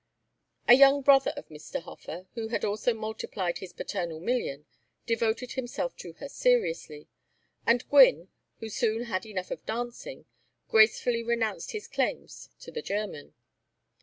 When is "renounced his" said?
11.21-11.87